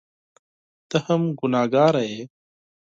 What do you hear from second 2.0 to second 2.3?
یې!